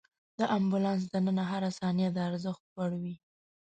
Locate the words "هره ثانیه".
1.51-2.09